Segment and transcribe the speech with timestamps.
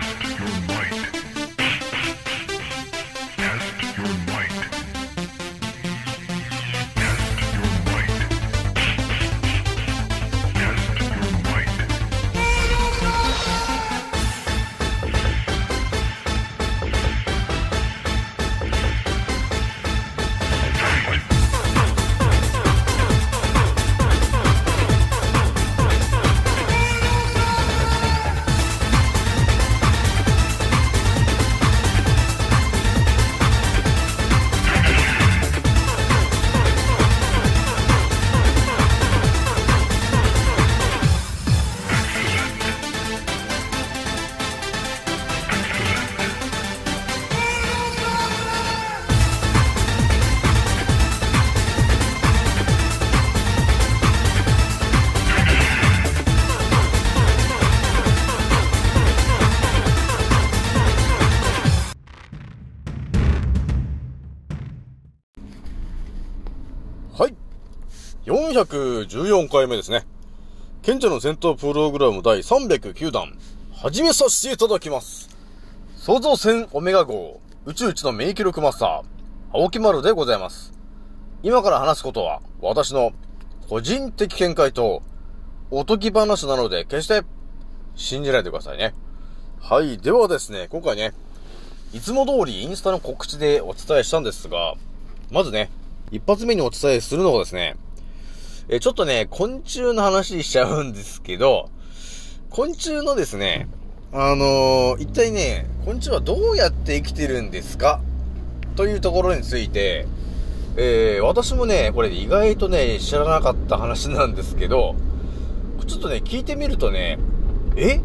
[0.00, 1.33] Test your might.
[68.54, 70.06] 414回目ですね。
[70.82, 73.36] 賢者の戦闘プログラム第309弾、
[73.72, 75.28] 始めさせていただきます。
[75.96, 79.02] 創造船オメガ号、宇宙一の免疫力マスター、
[79.52, 80.72] 青木丸でございます。
[81.42, 83.10] 今から話すことは、私の
[83.68, 85.02] 個人的見解と、
[85.72, 87.22] おとぎ話なので、決して、
[87.96, 88.94] 信じないでくださいね。
[89.58, 89.98] はい。
[89.98, 91.12] ではですね、今回ね、
[91.92, 94.74] いつも通りインスタの告知でお伝えしたんですが、
[95.32, 95.70] まずね、
[96.12, 97.74] 一発目にお伝えするのはですね、
[98.68, 101.68] え、ちょっとね、昆虫の話しちゃうんですけど、
[102.50, 103.68] 昆虫のですね、
[104.12, 108.00] あのー一体ね、昆虫はどうやって生きてるんですか？
[108.76, 110.06] というところについて、
[110.76, 114.94] えー、私もね、これ意外とね、知らなかった話なんですけど、
[115.86, 117.18] ちょっとね、聞いてみるとね、
[117.76, 117.96] え？
[117.96, 118.00] っ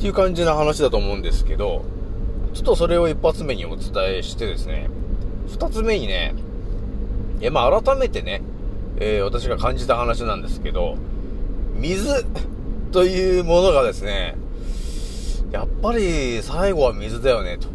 [0.00, 1.84] ていう感じな話だと思うんですけど、
[2.54, 4.88] ちょっとそれを一発目にお伝えしてですね、
[5.46, 6.34] 二つ目にね、
[7.42, 8.42] え、ま、改めてね、
[8.98, 10.96] えー私が感じた話なんですけど、
[11.74, 12.24] 水
[12.92, 14.36] というものがですね、
[15.52, 17.68] やっぱり最後は水だよね、と、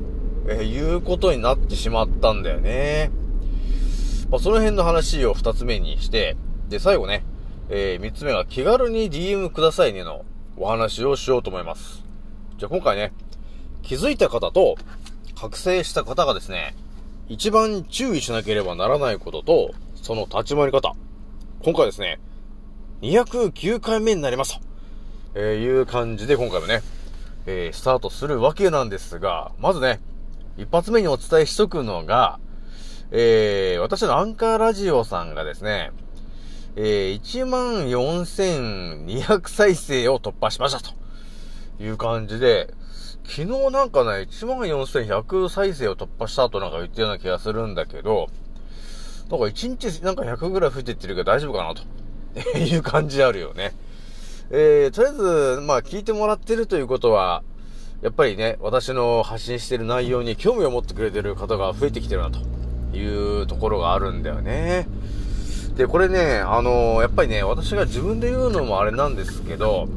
[0.48, 3.12] えーいうことになってしまったんだよね。
[4.30, 6.36] まあ、その辺の話を二つ目にして、
[6.70, 7.24] で、最後ね、
[7.70, 10.26] えー三つ目は気軽に DM くださいねの
[10.58, 12.04] お話をしようと思います。
[12.58, 13.14] じゃあ今回ね、
[13.82, 14.76] 気づいた方と
[15.36, 16.76] 覚醒した方がですね、
[17.28, 19.72] 一番注意しなければならないことと、
[20.06, 20.94] その立ち回り方。
[21.64, 22.20] 今回ですね、
[23.02, 24.66] 209回目になりますと、
[25.34, 26.84] えーいう感じで今回もね、
[27.48, 30.00] えースタートするわけなんですが、まずね、
[30.58, 32.40] 一発目にお伝えしとくのが、
[33.10, 35.90] えー私のアンカーラジオさんがですね、
[36.76, 37.22] えー、
[39.08, 40.92] 14,200再生を突破しましたと
[41.80, 42.72] いう感じで、
[43.24, 48.28] 昨日なんかね、14,100再生を突破した後なんか言ったような気がするんだけど、
[49.30, 51.84] なんか1日なんか100ぐらい増えてってるけど大丈夫かなと
[52.58, 53.74] いう感じあるよね。
[54.52, 57.42] えー、とりあえず、まあ聞いてもらってるということは、
[58.04, 62.40] やっぱりね、私の発信してる内容に興味を持ってくれてる方が増えてきてるなと
[62.96, 64.88] いうところがあるんだよね。
[65.76, 69.88] で、これね、あのーやっぱりね、私が自分で言うのもあれなんですけど、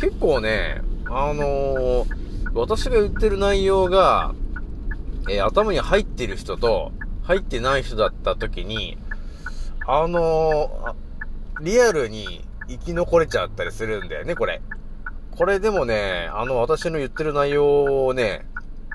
[0.00, 2.06] 結構ね、あのー
[2.54, 4.34] 私が言ってる内容が、
[5.28, 6.92] えー頭に入ってる人と、
[7.28, 8.96] 入ってない人だった時に、
[9.86, 11.08] あのー
[11.60, 14.62] リアルに生き残れちゃったりするんだよね、これ。
[15.32, 18.46] これでもね、あの、私の言ってる内容をね、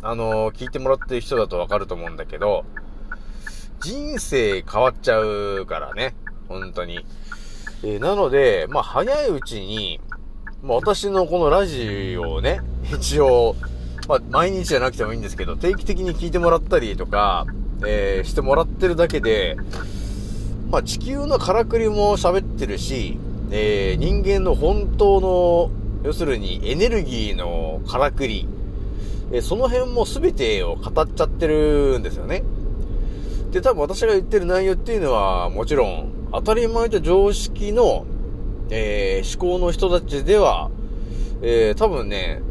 [0.01, 2.65] あのー聞いてもらってる人だとわかると思うんだけど、
[3.81, 6.15] 人生変わっちゃうからね、
[6.47, 7.05] 本当に。
[7.83, 10.01] えーなので、まあ、早いうちに、
[10.63, 12.61] まあ、私のこのラジオをね、
[12.91, 13.55] 一応、
[14.07, 17.45] まあ、毎日じゃなくてもいいんですけど、定期的に聞いてもらったりとか、
[17.87, 19.57] えーしてもらってるだけで、
[20.71, 23.17] まあ、地球のからくりも喋ってるし、
[23.51, 25.71] えー人間の本当の、
[26.03, 28.47] 要するにエネルギーのからくり、
[29.31, 32.43] えーその辺も全てを語っちゃってるんですよね。
[33.51, 38.05] で、多分私が言ってる内容っていうのは、もちろん、当たり前と常識の、
[38.69, 40.71] えー思考の人たちでは、
[41.41, 42.41] えー多分ね、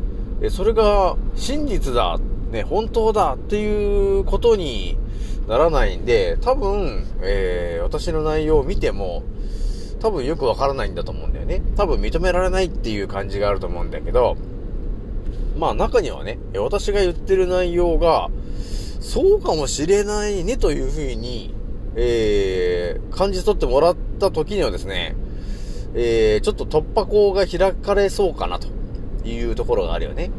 [0.50, 2.18] それが真実だ、
[2.50, 4.96] ね、本当だっていうことに
[5.48, 9.22] ならないんで、多分、えー私の内容を見ても、
[10.00, 11.62] 多分よくわからないんだと思うんだよね。
[11.76, 14.36] 多分認められないっていう感じがあると思うんだけど、
[15.58, 18.30] まあ中にはね、私が言ってる内容が、
[19.00, 21.54] そうかもしれないねというふうに、
[21.96, 25.14] えー、感じ取ってもらった時にはですね、
[25.94, 28.68] えー、ちょっと突破口が開かれそうかなと
[29.26, 30.30] いうところがあるよね。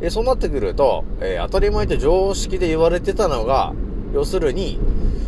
[0.00, 3.72] で、そうなってくると、えー当たり前と常識で言われてたのが、
[4.12, 4.78] 要するに、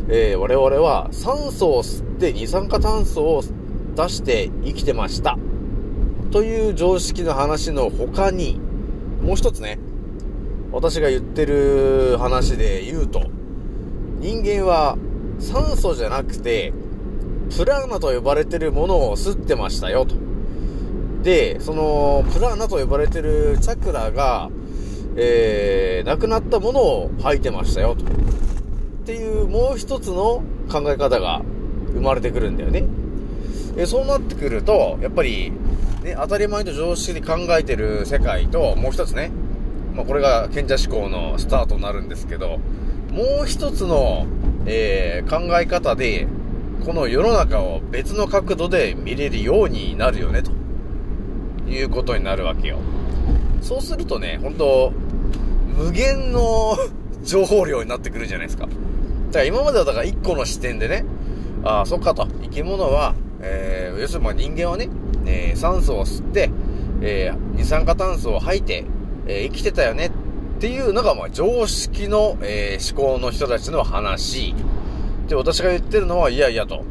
[0.09, 3.43] えー我々は酸素を吸って二酸化炭素を
[3.95, 5.39] 出して生きてました。
[6.31, 8.59] という常識の話の他に、
[9.23, 9.79] もう一つね、
[10.73, 13.31] 私が言ってる話で言うと、
[14.19, 14.97] 人間は
[15.39, 16.73] 酸素じゃなくて、
[17.57, 20.15] プラーナと呼ばれてるものを吸ってましたよと。
[21.23, 24.51] で、その、プラーナと呼ばれてるチャクラが、
[25.17, 28.07] えー、亡くなったものを吐いてましたよと。
[29.53, 31.43] もう一つの考え方が
[31.93, 32.85] 生まれてくるんだよね。
[33.77, 35.53] えそうなってくると、やっぱり、
[36.03, 39.31] ね、当たり前と常識で考えてる世界と、もう一つね、
[39.95, 42.61] まあ、これが賢者思考のスタートになるんですけど、
[43.11, 44.27] もう一つの、
[44.65, 46.27] えー考え方で、
[46.87, 50.51] この世の中を別の角度で見れるようになるよね、と
[51.71, 52.79] いうことになるわけよ。
[53.61, 54.93] そうするとね、本当
[55.77, 56.79] 無限の
[57.23, 58.67] 情報量になってくるじゃないですか。
[59.33, 61.05] だから今まではだから一個の視点でね、
[61.65, 64.89] ああ、そっかと、生き物は、えー、要するにまあ人間はね、
[65.27, 66.51] えー酸素を吸って、
[67.01, 68.85] えー二酸化炭素を吐いて、
[69.27, 70.11] えー生きてたよねっ
[70.61, 74.55] ていうのがまあ常識の、えー思考の人たちの話。
[75.29, 76.85] で、私が言ってるのは、いやいやと、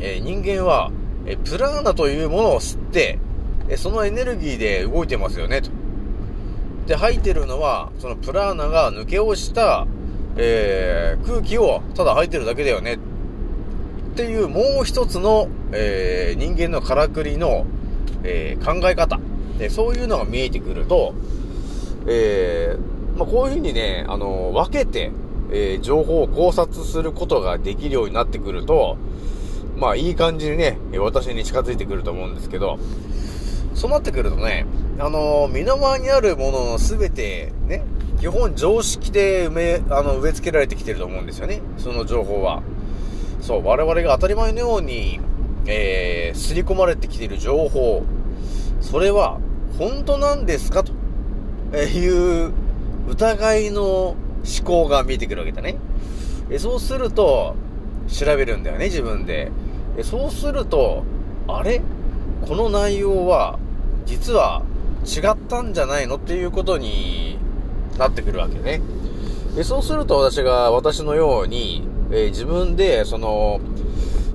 [0.00, 0.90] えー人間は、
[1.26, 3.20] えープラーナというものを吸って、
[3.68, 5.70] えーそのエネルギーで動いてますよねと。
[6.86, 9.86] で、吐いてるのは、そのプラーナが抜け落ちた、
[10.36, 12.94] えー空気をただ吐いてるだけだよね。
[12.94, 12.98] っ
[14.16, 17.66] ていうもう一つの、えー人間のからくりの、
[18.22, 19.18] えー考え方。
[19.58, 21.14] で、そういうのが見えてくると、
[22.06, 22.76] え
[23.16, 25.10] まあ、こういうふうにね、あの分けて、
[25.50, 28.96] え情報を考察することができるようになってくると、
[29.76, 32.78] まあ、いい感じにね、私に近づいてくると思うんですけど、
[33.74, 34.66] そうなってくるとね、
[34.98, 37.82] あの身の回りにあるもののすべて、ね、
[38.18, 41.60] 基本常識で埋め、あの、植え付けられてきてると思うんですよね。
[41.78, 42.62] その情報は。
[43.40, 45.20] そう、我々が当たり前のように、
[45.66, 48.02] えー、刷り込まれてきている情報、
[48.80, 49.38] それは、
[49.78, 50.82] 本当なんですか？
[50.82, 50.92] と、
[51.72, 52.52] えいう、
[53.08, 54.16] 疑いの思
[54.64, 55.76] 考が見えてくるわけだね。
[56.50, 57.54] えそうすると、
[58.08, 59.50] 調べるんだよね、自分で。
[59.98, 61.04] えそうすると、
[61.48, 61.82] あれ？
[62.48, 63.58] この内容は、
[64.06, 64.62] 実は
[65.04, 66.16] 違ったんじゃないの？
[66.16, 67.38] っていうことに
[67.98, 68.80] なってくるわけね。
[69.54, 73.60] でそうすると私が、私のように、えー自分で、その、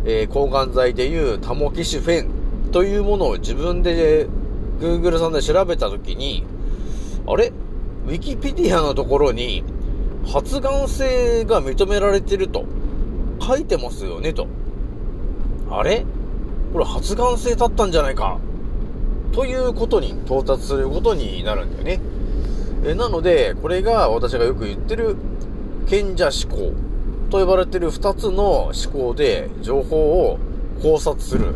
[0.06, 4.28] えー抗がん剤でいうタモキシフェンというものを自分で
[4.80, 6.44] Google さんで調べたときに、
[7.28, 7.52] あれ？
[8.08, 9.64] ウィキペディアのところに
[10.26, 12.66] 発がん性が認められてると
[13.40, 14.48] 書いてますよねと。
[15.70, 16.04] あれ？
[16.74, 18.40] これ発がん性だったんじゃないか
[19.34, 22.02] ということに到達することになるんだよね。
[22.84, 25.16] えなので、これが私がよく言ってる
[25.88, 26.74] 賢者思考
[27.30, 30.40] と呼ばれてる二つの思考で情報を
[30.82, 31.54] 考察する。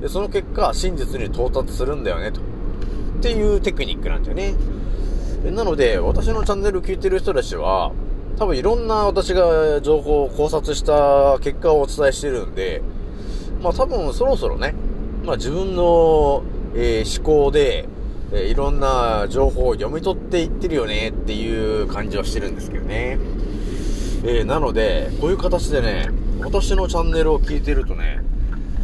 [0.00, 2.40] で、その結果、真実に到達するんだよね、と。
[2.40, 2.42] っ
[3.20, 4.54] ていうテクニックなんだよね。
[5.44, 7.92] なので、私のチャンネル聞いてる人たちは、
[8.38, 12.80] 多分いろんな私が情報を考察した結果をお伝えしてるんで、
[13.60, 14.74] まあ多分そろそろね、
[15.24, 16.44] まあ自分の、
[16.76, 17.88] えー思考で、
[18.32, 23.18] えいろんな情報を読み取っていってるよねっていう感じはしてるんですけどね。
[24.24, 28.20] えーなので、こういう形でね、私のチャンネルを聞いてるとね、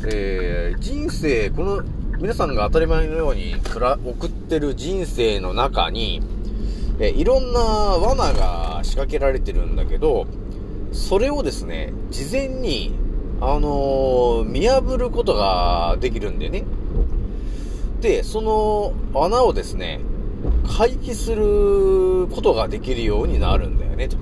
[0.07, 1.83] えー人生、この、
[2.19, 6.23] 皆さんが当たり前のようにくら送ってる人生の中に、
[7.01, 10.27] えーいろんな罠が仕掛けられてるんだけど、
[10.93, 12.95] それをですね、事前に、
[13.41, 16.65] あの見破ることができるんだよね。
[18.05, 19.99] で、その穴をですね、
[20.77, 24.19] 回帰することができるようになるんだよね、と。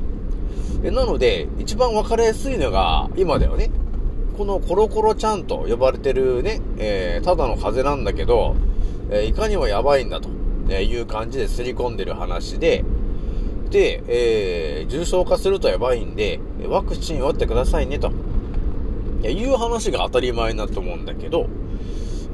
[0.93, 3.73] なので、一番わかりやすいのが、今だよね。
[4.39, 8.55] このコロコロちゃんと呼ばれてるね、えーただの風邪なんだけど、
[9.11, 10.29] えーいかにもやばいんだと、
[10.69, 12.85] えいう感じで刷り込んでる話で、
[13.71, 18.12] で、えー重症化するとやばいんで、ワクチンを打ってくださいね、と。
[19.25, 21.47] いう話が当たり前になると思うんだけど、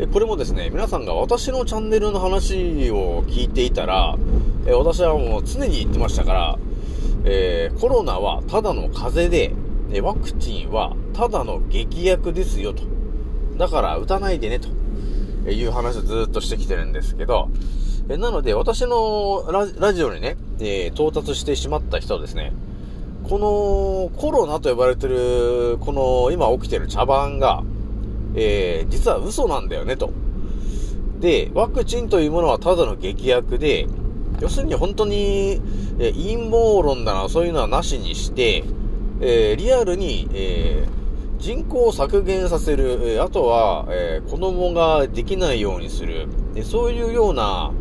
[0.06, 4.16] これもですね、皆さんが私のチャンネルの話を聞いていたら、
[4.64, 6.58] え私はもう常に言ってましたから、
[7.24, 9.52] えーコロナはただの風邪で、
[9.92, 12.84] えワクチンはただの劇薬ですよと。
[13.56, 14.68] だから打たないでねと
[15.50, 17.48] いう話をずっとしてきてるんですけど、
[18.08, 22.52] えなので私のララジオにね、えー到達してしまった人はですね、
[23.28, 27.64] このコロナと呼ばれてる、この今起きてる茶番が、
[28.34, 30.10] えー実は嘘なんだよねと。
[31.20, 33.86] で、ワクチンというものはただの劇薬で、
[34.40, 35.60] 要するに本当に、
[35.98, 38.64] えー陰謀論だな、そういうのはなしにして、
[39.20, 40.98] えーリアルに、えー
[41.38, 47.72] 人口を削減させる、えあとは、えー子供ができないようにする、でそういうような、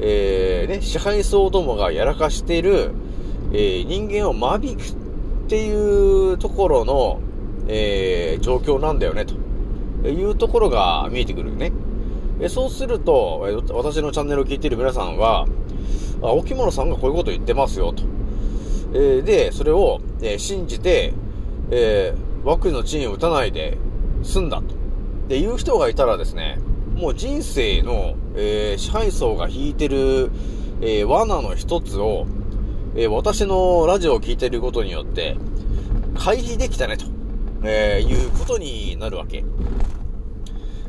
[0.00, 2.92] えね、支配層どもがやらかしている、
[3.52, 4.84] え人間を間引くっ
[5.48, 7.20] ていうところの、
[7.68, 9.34] え状況なんだよね、と
[10.04, 11.72] いうところが見えてくるよね。
[12.40, 15.46] えそうすると、え私のチャンネルを聞いている皆さんは、
[16.22, 18.04] あ、沖村さんがこういうこと言ってますよ、と。
[18.94, 21.12] えで、それを、え信じて、
[21.70, 23.76] えーワクチンのチンを打たないで
[24.22, 24.74] 済んだと。
[25.28, 26.58] で、いう人がいたらですね、
[26.94, 30.30] もう人生の、えー支配層が引いてる、
[30.80, 32.26] えー罠の一つを、
[32.94, 35.36] えー私のラジオを聞いてることによって、
[36.16, 37.04] 回避できたね、と、
[37.62, 39.44] えーいうことになるわけ。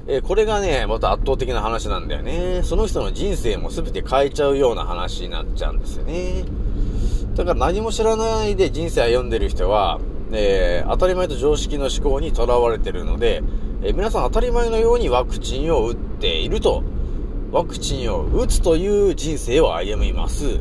[0.08, 2.62] えこれがね、また圧倒的な話なんだよね。
[2.64, 6.46] その人の人生も全て変えちゃうような話になっちゃうんですよね。
[7.36, 10.00] だから何も知らないで人生歩んでる人は、
[10.32, 13.44] えー当たり前と常識の思考にとらわれてるので、
[13.84, 16.84] えー皆さん当たり前のようにワクチンを打っていると、
[17.52, 20.60] ワクチンを打つという人生を歩みます。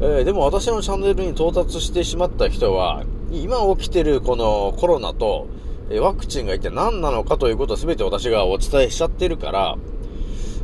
[0.00, 5.48] えーでも私のチャンネルに到達してしまった人は、今起きてるこのコロナと、
[5.90, 9.76] えワクチンが一体何なのかということを全て私がお伝えしちゃってるから、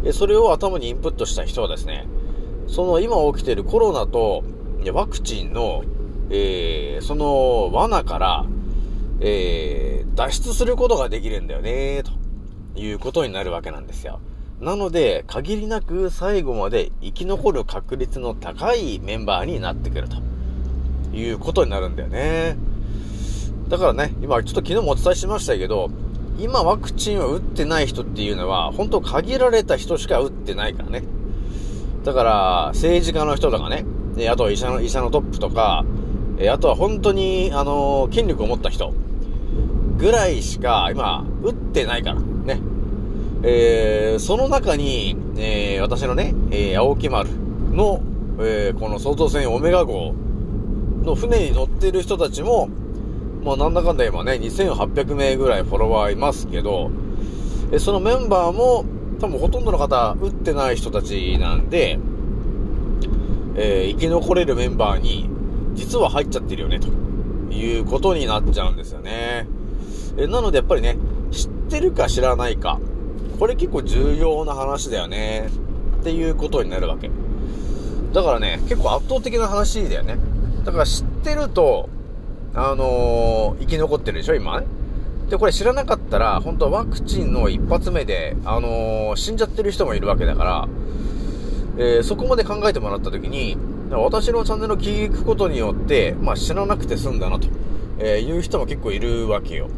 [0.04, 2.06] えそれを頭にインプットした人はですね、
[2.68, 4.44] その今起きてるコロナと
[4.92, 5.84] ワクチンの、
[6.30, 8.46] えーその罠から、
[9.20, 12.02] えー脱出することができるんだよね、
[12.74, 14.20] ということになるわけなんですよ。
[14.60, 20.16] なので、限りなく最後まで生き残る確率の高いメンバーになってくると
[21.12, 22.56] いうことになるんだよね。
[23.68, 25.90] だからね、今ちょっと昨日もお伝えしましたけど、
[26.38, 31.04] 今ワクチンを打ってない人っていうのは、本当限られた人しか打ってないからね。
[32.04, 33.84] だから、政治家の人とかね、
[34.28, 35.84] あとは医者の、医者のトップとか、
[36.50, 38.92] あとは本当に、あの権力を持った人
[39.98, 42.60] ぐらいしか今、打ってないから、ね。
[43.44, 47.28] えー、その中に、えー、私のね、えー、青木丸
[47.70, 48.00] の、
[48.38, 50.14] えー、この創造船オメガ号
[51.02, 52.68] の船に乗ってる人たちも、
[53.44, 56.90] まあなんだかんだ今ね、2800名ぐらいフォロワーいますけど、
[57.72, 58.84] えそのメンバーも、
[59.20, 61.98] 多分ほとんどの方、打ってない人たちなんで、
[63.56, 65.28] えー生き残れるメンバーに、
[65.74, 66.88] 実は入っちゃってるよね、と
[67.52, 69.46] いうことになっちゃうんですよね。
[70.16, 70.96] えなのでやっぱりね、
[71.30, 72.78] 知ってるか知らないか、
[73.38, 75.48] これ結構重要な話だよね、
[76.00, 77.10] っていうことになるわけ。
[78.12, 80.18] だからね、結構圧倒的な話だよね。
[80.64, 81.88] だから知ってると、
[82.54, 84.60] あのー生き残ってるでしょ、今？
[84.60, 84.66] ね。
[85.30, 90.68] で、これ知らなかったら、本当はワクチンの一発目で、あのー死んじゃってる人もいるわけだから、
[91.78, 93.56] えーそこまで考えてもらったときに、
[93.90, 97.48] 私のチャンネルを聞くことによって、まあ知らなくて済んだなと、
[97.98, 99.68] えいう人も結構いるわけよ。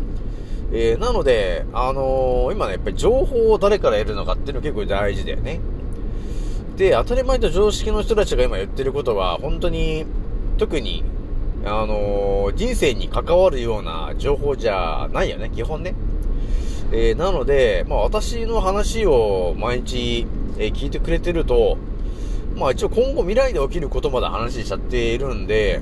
[0.73, 5.61] えなので、あの今ね、やっぱり情報を誰から得るのかっていうの結構大事だよね。
[6.77, 10.05] で、当たり前と常識の人たちが今言ってることは、本当に、
[10.59, 11.05] 特に、
[11.65, 15.95] あのー人生に関わるような情報じゃないよね、基本ね。
[16.93, 20.27] えーなので、まあ私の話を毎日、
[20.59, 21.77] えー聞いてくれてると、
[22.57, 25.81] まあ一応今後未来で起きることまで話しちゃっているんで、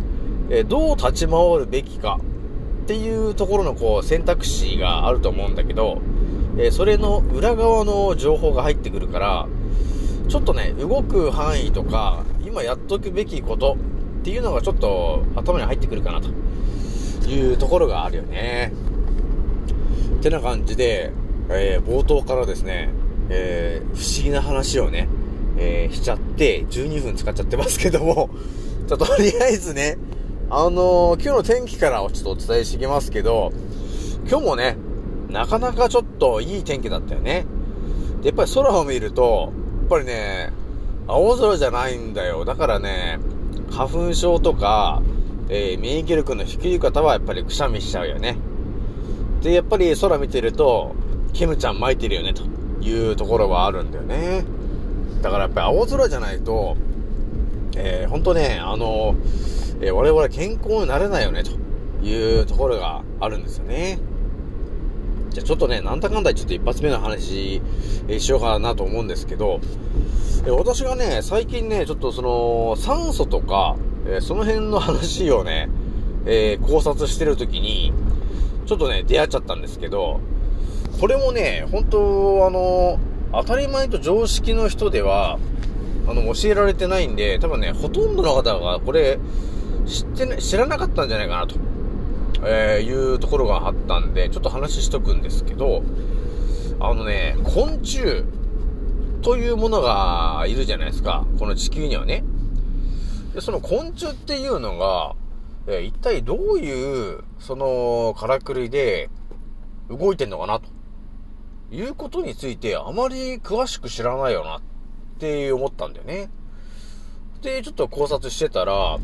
[0.51, 2.19] えどう立ち回るべきか
[2.83, 6.01] っていうところのこう選択肢があると思うんだけど、
[6.59, 9.47] えそれの裏側の情報が入ってくるから、
[10.29, 13.77] ちょっとね、動く範囲とか、今やっとくべきこと
[14.23, 16.29] っていうのがちょっと頭に入ってくるかなと
[17.29, 18.73] いうところがあるよね。
[20.21, 21.13] ってな感じで、
[21.49, 22.91] えー冒頭からですね、
[23.31, 25.09] えー不思議な話をね、
[25.59, 28.31] えーしちゃって、12分使っちゃってますけども、
[28.87, 29.99] じゃとりあえずね、
[30.51, 33.53] あの今日の天気からちょっとお伝えしていきますけど、
[34.31, 34.77] 今日もね、
[35.31, 37.45] なかなかちょっといい天気だったよね。
[38.23, 40.53] でやっぱり空を見ると、やっぱりね、
[41.09, 42.45] 青空じゃないんだよ。
[42.45, 43.19] だからね、
[43.73, 45.03] 花粉症とか、
[45.49, 48.37] えー免疫力の低い方はやっぱりくしゃみしちゃうよね。
[49.41, 50.95] で、やっぱり空見てると、
[51.33, 52.43] キムちゃん巻いてるよね、と
[52.83, 54.45] いうところはあるんだよね。
[55.23, 56.77] だからやっぱり青空じゃないと、
[57.77, 59.15] えー、ほんとね、あの、
[59.81, 61.53] えー我々健康になれないよね、と
[62.07, 63.99] いうところがあるんですよね。
[65.33, 67.63] じゃあちょっとね、なんだかんだちょっと一発目の話、
[68.09, 69.61] えしようかなと思うんですけど、
[70.47, 75.69] え私がね、最近ね、ちょっとその、酸素とか、えその辺の話をね、
[76.27, 77.93] えー考察してるときに、
[78.67, 80.21] ちょっとね、出会っちゃったんですけど、
[81.01, 82.99] これもね、本当あの、
[83.33, 85.39] 当たり前と常識の人では、
[86.07, 89.19] あの、教えられてないんで、多分ね、ほとんどの方がこれ、
[89.87, 91.57] 知ってね、知らなかったんじゃないかなと、
[92.45, 95.83] えー、いうところがあったんで、ちょっと話しとくんですけど、
[96.81, 98.25] あのね、昆虫
[99.23, 101.27] というものがいるじゃないですか。
[101.39, 102.25] この地球にはね。
[103.35, 105.15] で、その昆虫っていうのが、
[105.67, 109.11] えー、一体どういう、その、からくりで
[109.89, 110.67] 動いてんのかなと。
[111.73, 114.61] いうことについてあまり詳しく知らないよなっ
[115.19, 116.31] て思ったんだよね。
[117.41, 118.99] で、ちょっと考察してたら、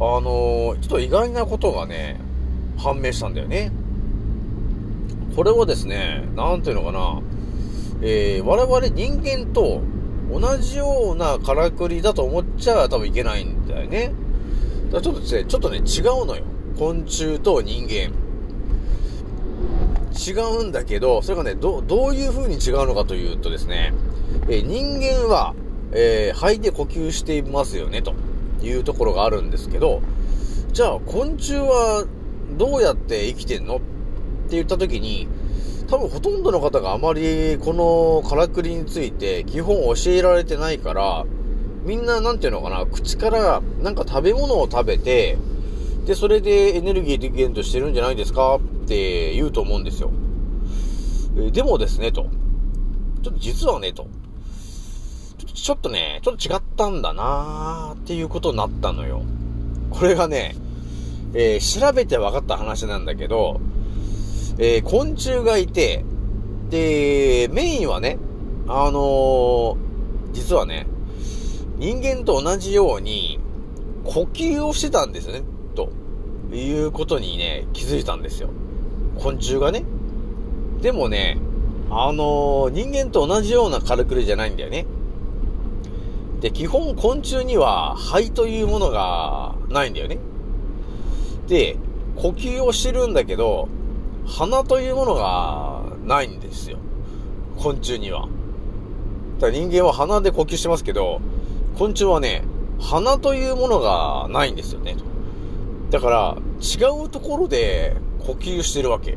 [0.00, 2.20] あのー、ちょっと意外なことがね、
[2.76, 3.72] 判明したんだよね。
[5.34, 7.20] これはですね、なんていうのかな、
[8.02, 9.80] えー、我々人間と
[10.32, 14.12] 同じようなからくりだと思っちゃ多分いけないんだよね。
[14.92, 16.44] だからちょっとね、ちょっとね、違うのよ。
[16.78, 18.12] 昆虫と人間。
[20.18, 23.92] 違うんだけど、それがね、ど、どういう風に違うのかというとですね、
[24.48, 25.54] えー、人間は、
[25.92, 28.14] えー、肺で呼吸していますよね、と
[28.62, 30.02] いうところがあるんですけど、
[30.72, 32.06] じゃあ、昆虫は
[32.56, 33.84] どうやって生きてんのって
[34.50, 35.28] 言った時に、
[35.88, 41.24] 多分ほとんどの方があまりこのからくりについて基本教えられてないから、
[41.84, 45.38] みんななんていうのかな、口からなんか食べ物を食べて、
[46.04, 48.56] で、それでエネルギー源としてるんじゃないですか？
[48.56, 50.10] って言うと思うんですよ。
[51.52, 52.26] でもですね、と。
[53.22, 54.06] ちょっと実はね、と。
[55.62, 59.22] ちょっとね、ちょっと違ったんだなーっていうことになったのよ。
[59.90, 60.56] これがね、
[61.34, 63.60] えー、調べて分かった話なんだけど、
[64.58, 66.04] えー、昆虫がいて、
[66.70, 68.18] で、メインはね、
[68.66, 69.76] あのー、
[70.32, 70.86] 実はね、
[71.76, 73.38] 人間と同じように、
[74.04, 75.42] 呼吸をしてたんですよね。
[76.56, 78.50] いうことにね、気づいたんですよ。
[79.18, 79.84] 昆虫がね。
[80.80, 81.38] でもね、
[81.90, 84.86] あのー、人間と同じようなカルクルじゃないんだよね。
[86.40, 90.18] で、基本昆虫には肺というものがないんだよね。
[91.48, 91.76] で、
[92.16, 93.68] 呼吸をしてるんだけど、
[94.26, 96.78] 鼻というものがないんですよ。
[97.56, 98.28] 昆虫には。
[99.40, 101.20] だから人間は鼻で呼吸してますけど、
[101.78, 102.44] 昆虫はね、
[102.80, 104.96] 鼻というものがないんですよね。
[105.90, 109.16] だから、違うところで呼吸してるわけ。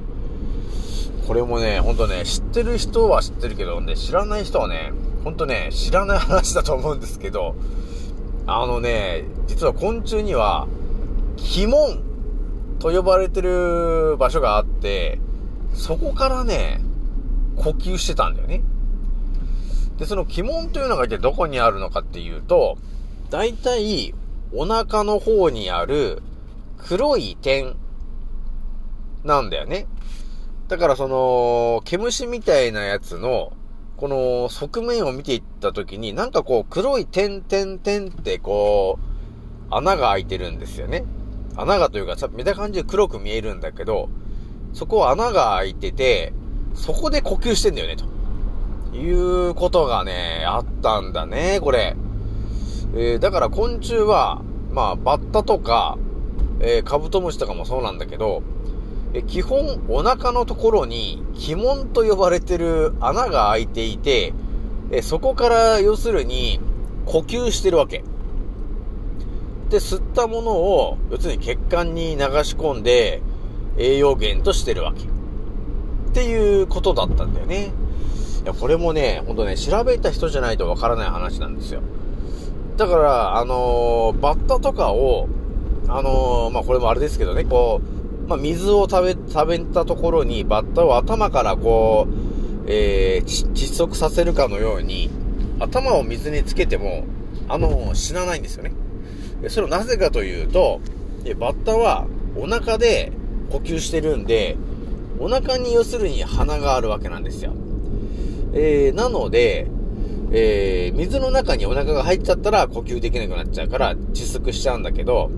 [1.27, 4.91] これもね、ほんとね、知ってる人は知ってるけどね、知らない人はね、
[5.23, 7.55] ほんとね、知らない話だと思うんですけど、
[8.47, 10.67] あのね、実は昆虫には、
[11.55, 12.01] 鬼門
[12.79, 15.19] と呼ばれてる場所があって、
[15.73, 16.81] そこからね、
[17.55, 18.63] 呼吸してたんだよね。
[19.97, 22.77] で、その鬼門というのが一体どこにあるのかっていうと、
[23.29, 24.13] 大体、
[24.53, 26.21] お腹の方にある
[26.77, 27.75] 黒い点
[29.23, 29.87] なんだよね。
[30.71, 33.51] だからその、毛虫みたいなやつの、
[33.97, 41.03] この側面を見ていったときに、なんかこう黒い点点点ってこう、穴が開いてるんですよね。
[41.57, 44.07] 穴がというか、見た感じで黒く見えるんだけど、
[44.71, 46.31] そこ穴が開いてて、
[46.73, 51.97] そこで呼吸してんだよね、ということがね、あったんだね、これ。
[52.95, 55.97] えー、だから昆虫は、まあ、バッタとか、
[56.61, 58.41] えー、カブトムシとかもそうなんだけど、
[59.13, 64.33] え基本お腹のところに鬼門と呼ばれてる穴が開いていて、
[64.91, 66.59] えそこから要するに
[67.05, 68.03] 呼吸してるわけ。
[69.69, 73.21] で、吸ったものを、要するに血管に流し込んで
[73.77, 75.03] 栄養源としてるわけ。
[75.03, 77.71] っていうことだったんだよね。
[78.43, 81.81] いや、これもね、ほんとね、調べた人じゃないとわからない話なんですよ。
[82.75, 85.27] だから、あのー、バッタとかを、
[85.87, 88.00] あのー、まあ、これもあれですけどね、こう、
[88.31, 95.09] まあ、水を食べ、食べたところにバッタを頭からこう、えー、窒息させるかのように、
[95.59, 97.03] 頭を水につけても、
[97.49, 98.71] あの、死なないんですよね。
[99.49, 100.79] それはなぜかというと、
[101.39, 103.11] バッタはお腹で
[103.49, 104.55] 呼吸してるんで、
[105.19, 107.51] お腹に要するに鼻があるわけなんですよ。
[108.53, 109.67] えー、なので、
[110.31, 115.29] えー、水の中にお腹が入っちゃったら呼吸できなくなっちゃうから窒息しちゃうんだけど、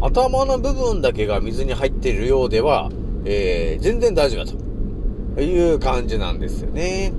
[0.00, 2.90] 頭の部分だけが水に入っているようでは、
[3.24, 4.68] えー、全然大丈夫だと。
[5.42, 7.12] いう感じなんですよね。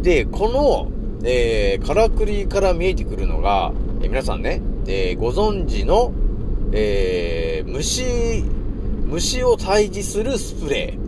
[0.00, 0.90] で、この、
[1.24, 6.12] えー、からくりから見えてくるのが、えー、皆さんね、えー、ご存知の、
[6.72, 8.44] えー、虫、
[9.06, 11.02] 虫を退治するスプレー。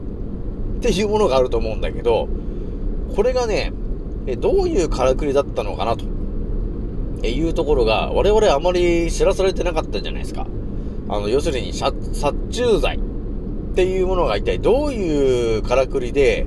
[0.78, 2.28] っていうものがあると思うんだけど、
[3.16, 3.72] これがね、
[4.26, 6.04] えどういうからくりだったのかなと。
[7.22, 10.46] えいうところが、我々あまり知らされてなかったじゃないですか。
[11.08, 11.94] あの、要するに、殺
[12.48, 16.46] 虫剤っていうものが一体どういうからくりで、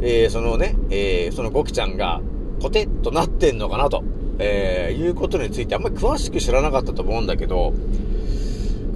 [0.00, 2.20] えー、そのね、えー、そのゴキちゃんが、
[2.60, 4.02] ポテッとなってんのかなと
[4.38, 7.72] えー、いうことについてあんまり詳しく知らなかったと思うんだけど、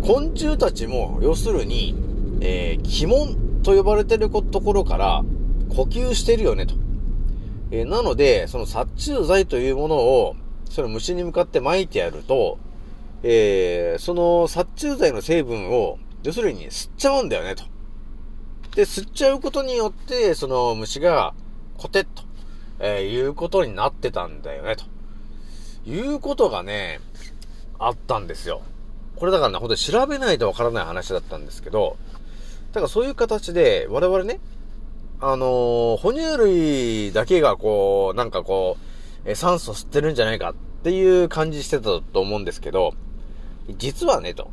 [0.02, 1.94] 昆虫たちも、要するに、
[2.40, 5.24] えー、鬼門と呼ばれてるところから
[5.68, 6.74] 呼吸してるよねと。
[7.70, 10.36] えー、なので、その殺虫剤というものを、
[10.70, 12.58] その虫に向かって撒いてやると、
[13.22, 17.64] えー、その殺虫剤の成分を、要するに吸っちゃうんだよねと。
[18.74, 21.34] で、吸っちゃうことによって、その虫が、
[21.76, 22.22] コテッと、
[22.78, 24.84] えー、いうことになってたんだよね、と。
[25.86, 27.00] いうことがね、
[27.78, 28.62] あったんですよ。
[29.16, 31.96] これだからね、ほんと調べないとわからない話だったんですけど、
[32.72, 34.38] だからそういう形で、我々ね、
[35.20, 38.89] あのー、哺乳類だけがこう、なんかこう、
[39.24, 42.94] え酸素吸ってるんじゃないかっていう感じしてたと思うんですけど、
[43.78, 44.50] 実はね、と。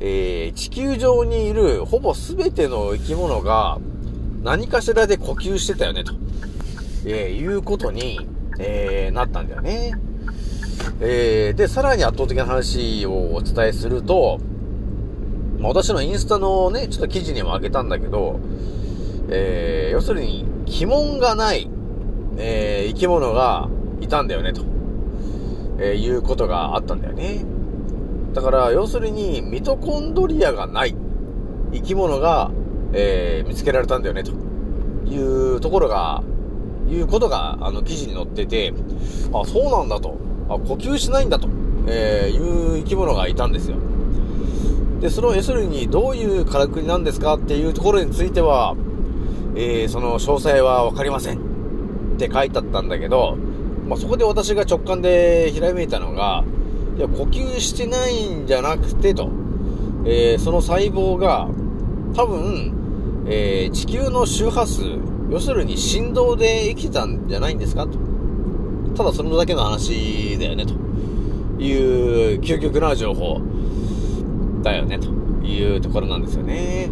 [0.00, 3.78] えー、地球上にいるほぼ全ての生き物が
[4.44, 6.12] 何かしらで呼吸してたよね、と、
[7.04, 8.20] えー、いうことに、
[8.60, 9.94] えー、なったんだよね。
[11.00, 14.38] えー、で、さらに圧倒的な話をお伝えすると、
[15.58, 18.38] まあ、私のインスタのね、ちょっと記事にもあげたんだけど、
[19.28, 21.68] えー、要するに、鬼門がない、
[22.38, 23.68] えー、生き物が
[24.00, 24.62] いたんだよね、と、
[25.78, 27.44] えー、いうことがあったんだよね。
[28.32, 30.94] だから、要するに、ミトコンドリアがない
[31.72, 32.50] 生き物が、
[32.92, 34.32] えー、見つけられたんだよね、と
[35.10, 36.22] いうところが、
[36.88, 38.72] いうことが、あの、記事に載ってて、
[39.32, 40.16] あ、そうなんだと。
[40.48, 41.48] あ、呼吸しないんだと、
[41.86, 43.76] え、いう生き物がいたんですよ。
[45.00, 48.76] で、その、要するに、どういうからくりなんですかっていうところについては、
[49.54, 51.47] えー、その、詳細はわかりません。
[52.18, 53.36] って書いてあったんだけど、
[53.88, 56.44] まあ、そこで私が直感でひらめいたのが、
[56.96, 59.30] いや、呼吸してないんじゃなくてと、
[60.04, 61.48] えー、その細胞が、
[62.14, 64.82] 多分、えー、地球の周波数、
[65.30, 67.98] 要するに振動で生きてたんじゃないんですかと。
[68.96, 70.74] ただそれだけの話だよね、と
[71.62, 73.40] いう究極な情報
[74.62, 75.08] だよね、と
[75.46, 76.90] いうところなんですよね。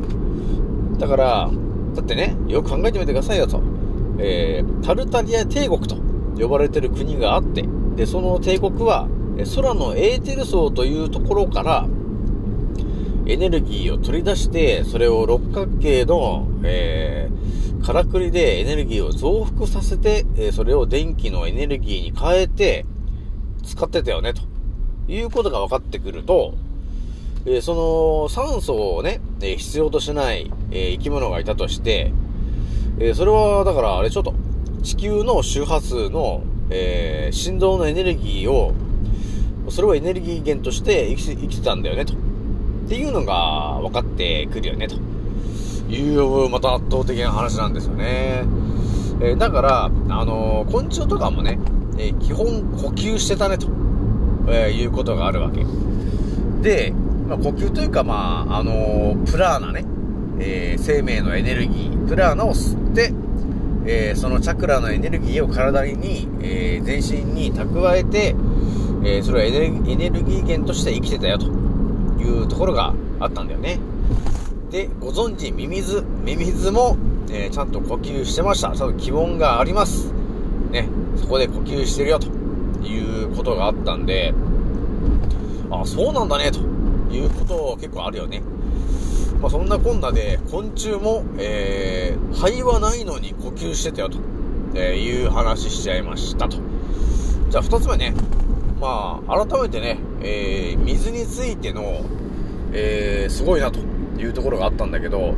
[0.98, 1.50] だから、
[1.96, 3.75] だってね、よく考えてみてくださいよと。
[4.18, 5.96] えー、タルタリア帝国と
[6.38, 7.64] 呼ばれてる国があって、
[7.96, 9.08] で、その帝国は、
[9.54, 11.86] 空のエーテル層というところから、
[13.26, 22.86] エネルギーを取り出して、それを六角形の、えー、からくりでエネルギーを増幅させて、え、それを電気のエネルギーに変えて、
[23.64, 24.42] 使ってたよね、と。
[25.08, 26.54] いうことが分かってくると、
[27.46, 32.12] え、その酸素をね、え、必要としない、え、生き物がいたとして、
[32.98, 34.34] えそれは、だからあれちょっと、
[34.82, 38.72] 地球の周波数の、え振動のエネルギーを
[39.68, 42.14] それをエネルギー源として生き生きてたんだよね、と。
[42.14, 42.16] っ
[42.88, 44.94] ていうのが分かってくるよね、と
[45.92, 48.44] いう、また圧倒的な話なんですよね。
[49.20, 51.58] えー、だから、あのー、昆虫とかもね、
[51.98, 53.68] えー、基本呼吸してたね、と、
[54.48, 55.64] えいうことがあるわけ。
[56.62, 56.92] で、
[57.28, 59.84] まあ、呼吸というか、まあ、あのプラーナね、
[60.38, 63.12] えー生命のエネルギー、プラーナを吸って、
[63.86, 68.34] えそのチャクラのエネルギーを体に、え全身に蓄えて、
[69.04, 71.46] え、それはエネルギー源として生きてたよと
[72.20, 73.78] いうところがあったんだよね。
[74.70, 76.04] で、ご存知、ミミズ。
[76.24, 76.96] ミミズも、
[77.30, 78.72] え、ちゃんと呼吸してました。
[78.74, 80.12] ちゃんと気温があります。
[80.70, 82.26] ね、そこで呼吸してるよと
[82.84, 84.34] いうことがあったんで、
[85.70, 86.60] あ、そうなんだね、と
[87.14, 88.42] いうこと結構あるよね。
[89.40, 94.18] まあ、そんなこんなで、昆虫も、えー、肺はないのに呼吸してたよと、
[94.74, 96.58] えいう話しちゃいましたと。
[97.50, 98.14] じゃあ二つ目ね、
[98.80, 102.04] まあ、改めてね、えー、水についての、
[102.72, 103.80] えー、すごいなと
[104.18, 105.34] いうところがあったんだけど、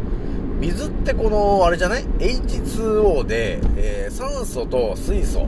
[0.60, 5.46] 水ってこの、あれじゃない ?H2O で、えー、酸素と水素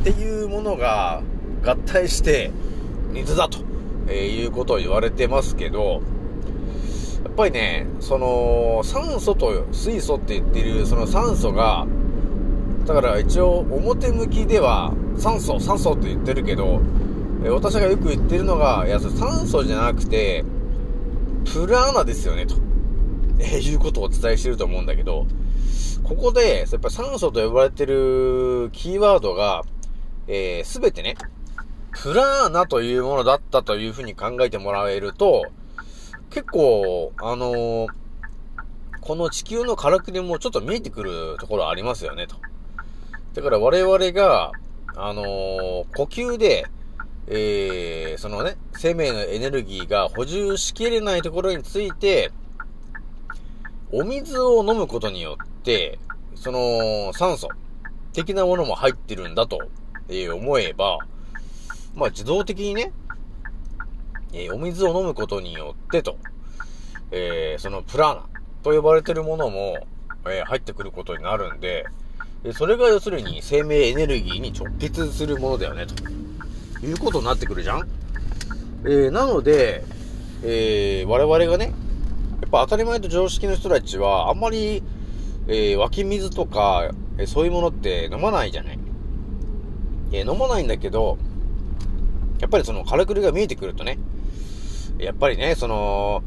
[0.00, 1.22] っていうものが
[1.64, 2.50] 合体して
[3.12, 3.58] 水だと、
[4.08, 6.02] えいうことを言われてますけど、
[7.40, 11.86] ぱりね、その、酸素と水素って言ってる、その酸素が、
[12.84, 16.82] だから一応表向きでは酸素、酸素って言ってるけど、
[17.42, 20.44] え私がよく言ってるのが、いや、酸素じゃなくて、
[21.50, 22.56] プラーナですよね、と、
[23.38, 25.26] え、いうことをお伝えしてると思うんだけど、
[26.04, 29.62] ここで、やっぱ酸素と呼ばれてるキーワードが、
[30.28, 31.16] えす、べてね、
[32.02, 35.46] プラーナというものだったというふうに考えてもらえると、
[36.30, 37.88] 結構、あのー、
[39.00, 42.36] この地球のからくりもちょっと見えてくるところありますよね、と。
[43.34, 44.52] だから我々が、
[44.96, 46.66] あのー、呼吸で、
[47.26, 52.30] えー、そのね、生命のエネルギーが補充しきれないところについて、
[53.92, 55.98] お水を飲むことによって、
[56.36, 57.48] その酸素
[58.12, 59.58] 的なものも入ってるんだと、
[60.08, 60.98] えー思えば、
[61.94, 62.92] まあ自動的にね、
[64.32, 66.16] えーお水を飲むことによってと、
[67.10, 68.22] えーそのプラーナ
[68.62, 69.86] と呼ばれてるものも、
[70.26, 71.86] えー入ってくることになるんで、
[72.44, 75.94] えそれが要するに生命エネルギーに直結するものだよね、と。
[76.86, 77.88] いうことになってくるじゃん。
[78.84, 79.84] えーなので、
[80.42, 81.72] えー我々がね、
[82.40, 84.82] やっぱ当たり前と常識の人たちは、あんまり、
[85.48, 88.78] えー湧き水とか、えそういうものって飲まないじゃない。
[90.12, 91.18] え飲まないんだけど、
[92.40, 93.98] やっぱりそのからくりが見えてくるとね、
[95.02, 96.22] やっぱりね、その、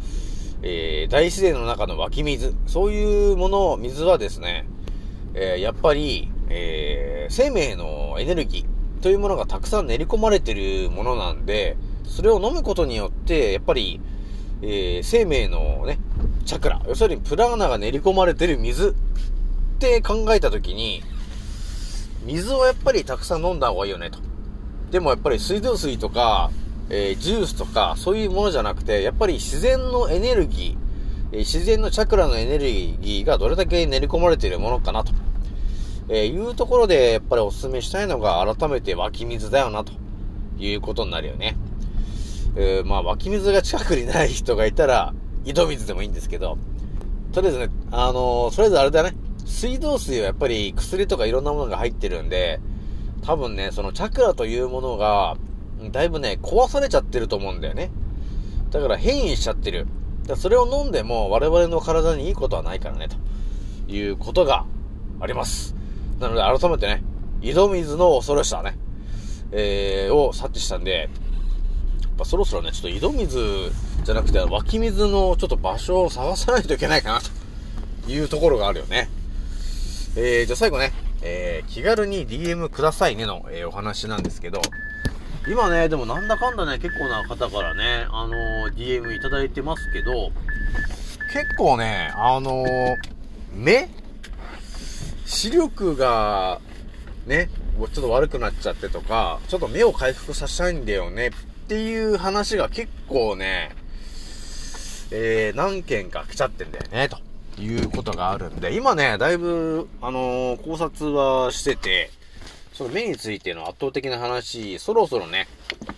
[0.62, 4.66] えー大自然の中の湧き水、そういうもの、水はですね、
[5.34, 14.00] えーやっぱり、えー生命のエネルギーというものがたくさん練り込まれてるものなんで、それを飲むことによって、やっぱり、
[14.62, 16.00] えー生命のね、
[16.46, 18.94] チャクラ、要するにプラーナが練り込まれてる水っ
[19.80, 21.04] て考えたときに、
[22.26, 24.20] 水をやっぱりたくさん飲んだ方がいいよねと。
[24.92, 26.52] でもやっぱり水道水とか、
[26.90, 35.14] えージュースとか、そういうものじゃなくて、やっぱり自然のエネルギー、えー自然のチャクラのエネルギーがどれだけ練り込まれているものかなと、
[36.10, 39.94] えーいうところで、やっぱりお勧めしたいのが、改めて湧き水だよな、と
[40.58, 41.58] いうことになるよね。
[42.56, 45.14] えーまあ湧き水が近くにない人がいたら、
[45.46, 46.58] 井戸水でもいいんですけど、
[47.32, 49.16] とりあえずね、あのーとりあえずあれだね、
[49.46, 52.60] 水道水はやっぱり薬とかいろんなものが入ってるんで、
[53.22, 55.38] 多分ね、そのチャクラというものが、
[55.92, 57.92] だいぶね、壊されちゃってると思うんだよね。
[58.72, 59.88] だから変異しちゃってる。
[60.28, 64.66] だそれを飲んでも我々の体にいいことはないからね、ということが
[65.20, 65.76] あります。
[66.20, 67.04] なので改めてね、
[67.42, 68.78] 井戸水の恐ろしさね、
[69.52, 71.10] えー、を察知したんで、
[72.02, 73.72] やっぱそろそろね、ちょっと井戸水
[74.04, 77.22] じゃなくて湧き水のちょっと場所を探さないといけないかな、
[78.06, 79.10] というところがあるよね。
[80.16, 84.62] えー、じゃあ最後ね、えー、気軽に DM くださいねの、えーお話なんですけど、
[85.48, 90.32] 今ね、でもなんだかんだね、結構な方からね、あのー DM いただいてますけど、
[91.34, 92.98] 結構ね、あのー
[93.54, 93.90] 目？
[95.26, 96.62] 視力が、
[97.26, 101.32] ね、ちょっと悪くなっちゃってとか、ちょっと目を回復させたいんだよねっ
[101.68, 103.72] ていう話が結構ね、
[105.12, 112.12] えー、何件か来ちゃってんだよね、ということがあるんで、今ね、だいぶ、あのー考察はしてて、
[112.74, 115.48] その目についての圧倒的な話、そろそろね、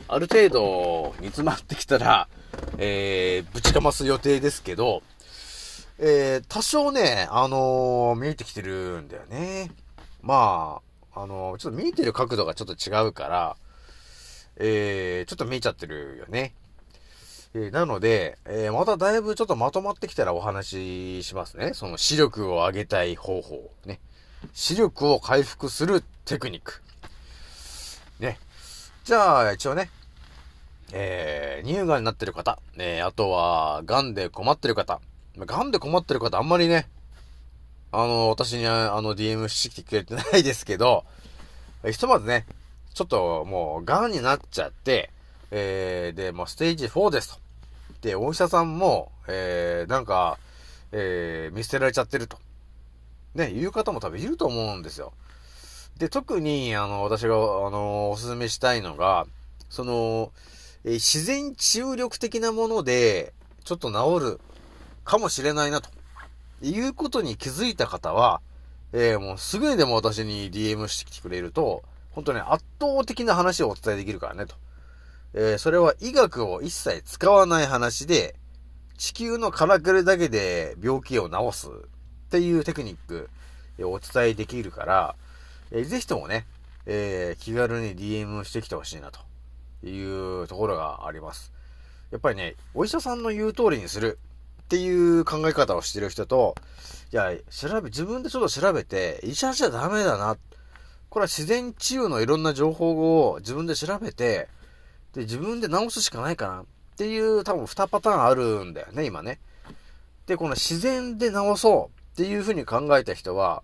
[0.10, 2.28] ある程度煮詰まってきたら、
[2.78, 5.02] えー、ぶちかます予定ですけど、
[6.00, 9.72] えー、多少ね、あのー見えてきてるんだよね。
[10.22, 10.82] ま
[11.14, 13.56] あ、あのーちょっと見えてる角度がちょっと違うから、
[14.58, 16.54] えー、ちょっと見えちゃってるよね。
[17.54, 21.74] えーなので、えーまただいぶちょっとまとまってきたらお話ししますね。
[21.74, 23.72] その視力を上げたい方法。
[23.86, 24.02] ね。
[24.54, 26.82] 視力を回復するテクニック。
[28.20, 28.40] ね。
[29.04, 29.90] じゃあ、一応ね、
[30.92, 35.00] えー、乳がんになってる方、え、あとは、癌で困ってる方。
[35.36, 36.88] まあ癌で困ってる方、あんまりね、
[37.92, 41.06] あの、私にあの、DM してきてくれてないですけど、
[41.92, 42.46] ひとまずね、
[42.94, 45.12] ちょっともう、癌になっちゃって、
[45.52, 47.40] えー、で、もうステージ4ですと。
[48.02, 50.38] で、お医者さんも、えー、なんか、
[50.92, 52.38] えー、見捨てられちゃってると。
[53.36, 55.14] ね、いう方も多分いると思うんですよ。
[55.98, 57.38] で、特に、あの、私が、あ
[57.70, 59.28] の、おすすめしたいのが、
[59.70, 60.32] その、
[60.86, 64.40] え自然治癒力的なもので、ちょっと治る
[65.04, 65.90] かもしれないな、と
[66.62, 68.42] いうことに気づいた方は、
[68.94, 74.56] えーもうすぐにでも私に DM してきてくれると、本当に圧倒的な話をお伝えできるからね、と。
[75.34, 78.36] えーそれは医学を一切使わない話で、
[78.98, 81.68] 地球のからくりだけで病気を治す
[82.36, 83.30] っていうテクニック、
[83.80, 85.16] えお伝えできるから、
[85.72, 86.46] えーぜひともね、
[86.86, 89.22] えー気軽に DM してきてほしいなと
[89.88, 91.54] いうところがあります。
[92.12, 94.20] やっぱりね、お医者さんの言う通りにする
[94.64, 96.56] っていう考え方をしてる人と、
[97.14, 100.36] いや、調べ、自分でちょっと調べて、医者じゃダメだな。
[101.10, 104.50] これは自然治癒のいろんな情報を自分で調べて、
[105.14, 106.66] で、自分で治すしかないかなっ
[106.98, 109.40] ていう多分2パターンあるんだよね、今ね。
[110.26, 113.62] で、この自然で治そうっていうふうに考えた人は、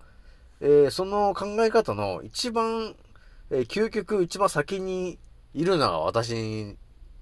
[0.60, 2.96] えーその考え方の一番、
[3.50, 5.18] えー究極一番先に
[5.54, 6.76] いるのが私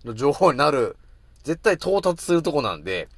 [0.03, 0.97] の情報になる、
[1.43, 3.09] 絶対到達するとこなんで、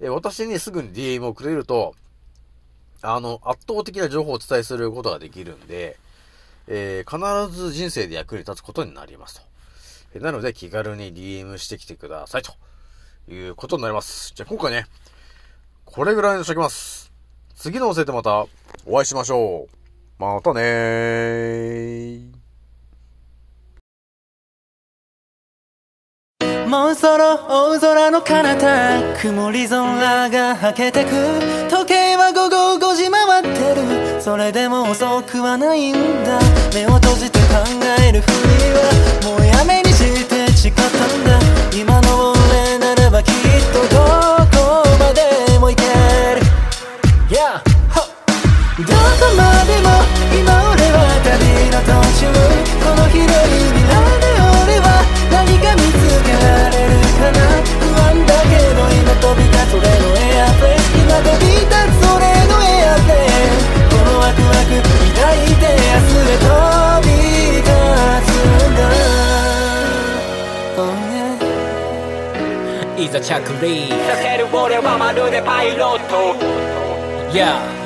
[0.00, 1.94] えー私にすぐに DM をくれると、
[3.00, 5.98] あの、圧倒的な情報をお伝えすることができるんで、
[6.66, 9.42] えー必ず人生で役に立つことになりますと。
[10.12, 12.52] えーなので気軽に DM してきてくださいと
[13.32, 14.34] いうことになります。
[14.34, 14.84] じゃあ今回ね、
[15.86, 17.09] これぐらいにしときます。
[17.60, 18.46] 次のおえてまた
[18.86, 19.76] お会いしましょう。
[20.18, 22.30] またねー。
[26.66, 31.10] もうそろ大空の彼方曇り空がはけてく
[31.68, 35.94] 時計は午後5時回ってるそれでも遅くはないん
[36.24, 36.40] だ
[36.72, 37.44] 目を閉じて考
[38.08, 38.32] えるふり
[38.72, 41.39] はもうやめにして誓ったんだ
[73.00, 76.34] いざ着陸させる俺はまるでパイロット
[77.32, 77.79] Yeah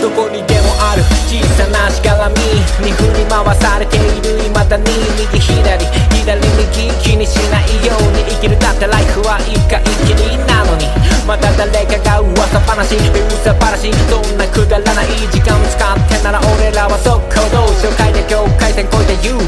[0.00, 1.02] どこにでもある。
[1.26, 2.38] 小さなしがらみ
[2.86, 4.38] に振り回されている。
[4.46, 4.84] 未だに
[5.18, 5.86] 右左
[6.22, 8.58] 左右気にしないように生きる。
[8.58, 10.86] だってライフは一回きりなのに。
[11.26, 12.94] また誰かが噂話。
[12.94, 13.90] 噂話。
[14.06, 19.42] そんなくだらない時間使ってなら俺らは速攻動紹介で境界線越えて言う。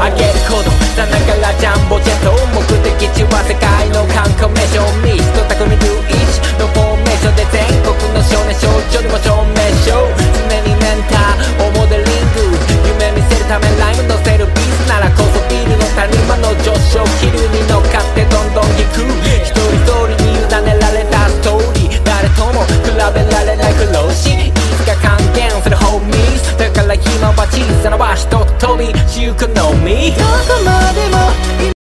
[0.00, 2.32] あげる行動さながらジャンボジェット。
[2.56, 5.76] 目的地は世界の観光名所ミスト匠龍
[6.08, 6.16] 一
[6.56, 10.14] のフォーム所で全国の少年少女にも証明しよう。
[10.48, 19.02] 常にメンターをモデリング夢見せるためライム乗せるビースならこそビールの谷間の上昇気流に乗っかってどんどん引く。
[19.42, 22.02] 一人一人に委ねられたストーリー。
[22.04, 26.56] 誰とも比べられない苦労しいつか還元するホーミーズ。
[26.56, 30.12] だから今は小さな場所と飛び私欲のみ。
[30.12, 31.77] どこまでも